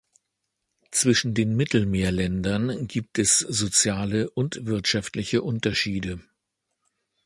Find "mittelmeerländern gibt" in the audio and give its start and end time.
1.55-3.19